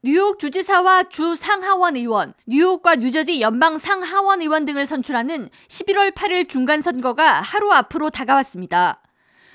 [0.00, 7.40] 뉴욕 주지사와 주 상하원 의원, 뉴욕과 뉴저지 연방 상하원 의원 등을 선출하는 11월 8일 중간선거가
[7.40, 9.02] 하루 앞으로 다가왔습니다.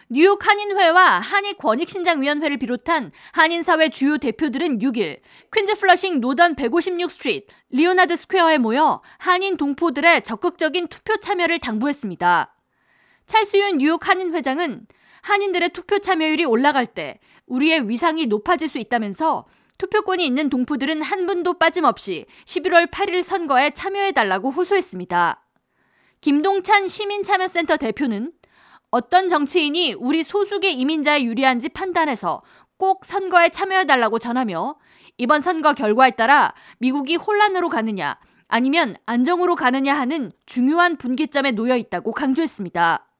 [0.10, 5.22] 뉴욕 한인회와 한인 권익신장위원회를 비롯한 한인사회 주요 대표들은 6일
[5.54, 12.54] 퀸즈 플러싱 노던 156 스트리트 리오나드 스퀘어에 모여 한인 동포들의 적극적인 투표 참여를 당부했습니다.
[13.28, 14.88] 찰스윤 뉴욕 한인 회장은
[15.22, 19.46] 한인들의 투표 참여율이 올라갈 때 우리의 위상이 높아질 수 있다면서
[19.78, 25.46] 투표권이 있는 동포들은 한 분도 빠짐없이 11월 8일 선거에 참여해달라고 호소했습니다.
[26.22, 28.32] 김동찬 시민참여센터 대표는
[28.92, 32.44] 어떤 정치인이 우리 소수의 이민자에 유리한지 판단해서
[32.78, 34.76] 꼭 선거에 참여해달라고 전하며
[35.18, 38.18] 이번 선거 결과에 따라 미국이 혼란으로 가느냐
[38.48, 43.13] 아니면 안정으로 가느냐 하는 중요한 분기점에 놓여 있다고 강조했습니다.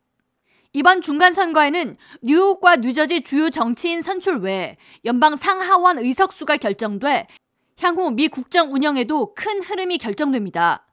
[0.76, 7.28] 이번 중간선거에는 뉴욕과 뉴저지 주요 정치인 선출 외에 연방 상하원 의석수가 결정돼
[7.78, 10.88] 향후 미 국정 운영에도 큰 흐름이 결정됩니다.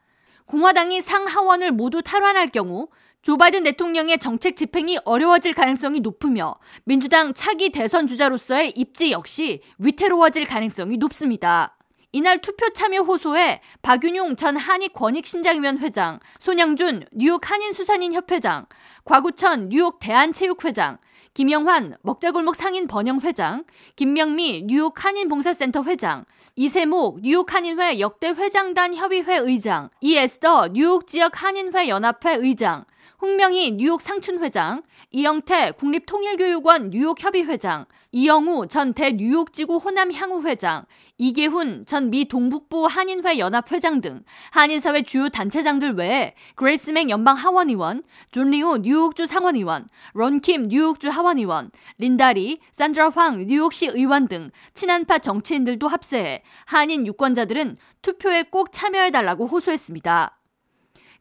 [0.45, 2.89] 공화당이 상하원을 모두 탈환할 경우
[3.22, 10.44] 조 바이든 대통령의 정책 집행이 어려워질 가능성이 높으며 민주당 차기 대선 주자로서의 입지 역시 위태로워질
[10.44, 11.78] 가능성이 높습니다.
[12.12, 18.66] 이날 투표 참여 호소에 박윤용 전 한의권익신장위원 회장, 손양준 뉴욕 한인수산인 협회장,
[19.05, 20.98] 과구천 뉴욕 대한체육회장,
[21.34, 26.25] 김영환 먹자골목 상인 번영 회장, 김명미 뉴욕 한인봉사센터 회장,
[26.56, 32.84] 이세목 뉴욕 한인회 역대 회장단 협의회 의장, 이에스더 뉴욕 지역 한인회 연합회 의장,
[33.23, 40.87] 홍명희 뉴욕 상춘 회장, 이영태 국립통일교육원 뉴욕 협의 회장, 이영우 전 대뉴욕지구 호남향후 회장,
[41.19, 47.37] 이계훈 전 미 동북부 한인회 연합 회장 등 한인사회 주요 단체장들 외에 그레이스 맹 연방
[47.37, 55.19] 하원의원, 존 리우 뉴욕주 상원의원, 론킴 뉴욕주 하원의원, 린다리, 산드라 황 뉴욕시 의원 등 친한파
[55.19, 60.40] 정치인들도 합세해 한인 유권자들은 투표에 꼭 참여해달라고 호소했습니다.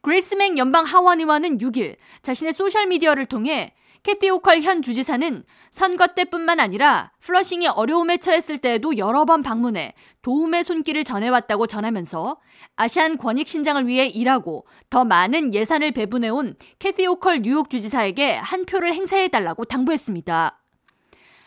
[0.02, 7.12] 그레이스 맹 연방 하원의원은 6일 자신의 소셜미디어를 통해 캐시 호컬 현 주지사는 선거 때뿐만 아니라
[7.20, 9.92] 플러싱이 어려움에 처했을 때에도 여러 번 방문해
[10.22, 12.38] 도움의 손길을 전해왔다고 전하면서
[12.76, 18.94] 아시안 권익 신장을 위해 일하고 더 많은 예산을 배분해온 캐티 오컬 뉴욕 주지사에게 한 표를
[18.94, 20.56] 행사해달라고 당부했습니다.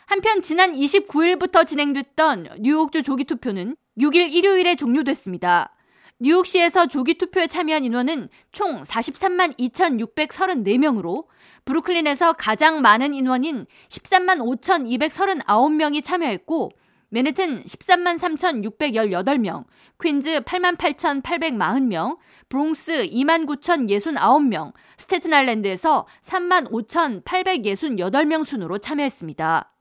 [0.06, 5.73] 한편 지난 29일부터 진행됐던 뉴욕주 조기 투표는 6일 일요일에 종료됐습니다.
[6.20, 11.26] 뉴욕시에서 조기 투표에 참여한 인원은 총 43만 2,634명으로
[11.64, 16.70] 브루클린에서 가장 많은 인원인 13만 5,239명이 참여했고
[17.08, 19.64] 맨해튼 13만 3,618명,
[20.02, 29.72] 퀸즈 8만 8,840명, 브롱스 2만 9,069명, 스테튼 아일랜드에서 3만 5,868명 순으로 참여했습니다.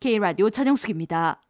[0.00, 1.43] K라디오 전영숙입니다.